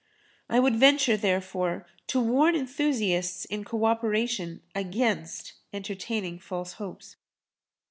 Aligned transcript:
I 0.49 0.59
would 0.59 0.77
venture, 0.77 1.15
therefore, 1.15 1.85
to 2.07 2.19
warn 2.19 2.55
enthusiasts 2.55 3.45
in 3.45 3.63
co 3.63 3.85
operation 3.85 4.63
against 4.73 5.53
entertaining 5.71 6.39
false 6.39 6.73
hopes. 6.81 7.17